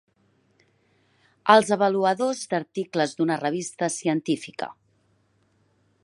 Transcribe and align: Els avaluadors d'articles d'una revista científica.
Els 1.55 1.67
avaluadors 1.75 2.41
d'articles 2.53 3.13
d'una 3.19 3.37
revista 3.43 3.91
científica. 3.97 4.71